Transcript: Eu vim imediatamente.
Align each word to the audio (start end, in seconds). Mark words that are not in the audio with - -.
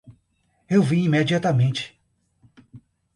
Eu 0.67 0.81
vim 0.81 1.03
imediatamente. 1.05 1.95